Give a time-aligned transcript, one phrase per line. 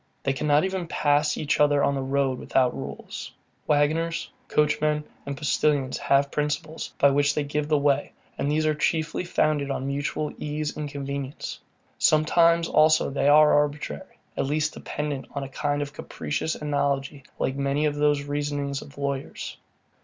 [0.23, 3.31] They cannot even pass each other on the road without rules.
[3.67, 8.73] Waggoners, coachmen, and postilions have principles, by which they give the way; and these are
[8.73, 11.59] chiefly founded on mutual ease and convenience.
[11.99, 17.55] Sometimes also they are arbitrary, at least dependent on a kind of capricious analogy like
[17.55, 19.57] many of the reasonings of lawyers.